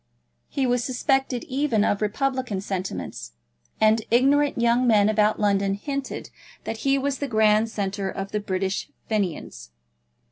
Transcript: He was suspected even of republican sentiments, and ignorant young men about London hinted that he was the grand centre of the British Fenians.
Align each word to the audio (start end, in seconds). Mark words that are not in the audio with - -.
He 0.49 0.65
was 0.65 0.83
suspected 0.83 1.43
even 1.43 1.83
of 1.85 2.01
republican 2.01 2.59
sentiments, 2.59 3.33
and 3.79 4.01
ignorant 4.09 4.57
young 4.59 4.87
men 4.87 5.09
about 5.09 5.39
London 5.39 5.75
hinted 5.75 6.31
that 6.63 6.77
he 6.77 6.97
was 6.97 7.19
the 7.19 7.27
grand 7.27 7.69
centre 7.69 8.09
of 8.09 8.31
the 8.31 8.39
British 8.39 8.89
Fenians. 9.07 9.69